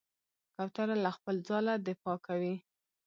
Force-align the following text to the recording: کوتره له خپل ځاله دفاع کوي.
کوتره 0.55 0.95
له 1.03 1.09
خپل 1.17 1.35
ځاله 1.47 1.73
دفاع 1.87 2.17
کوي. 2.27 2.55